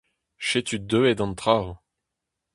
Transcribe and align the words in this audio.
Setu 0.47 0.75
deuet 0.89 1.19
an 1.23 1.33
traoù! 1.41 1.69